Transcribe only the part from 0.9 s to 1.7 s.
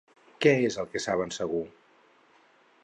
que saben segur?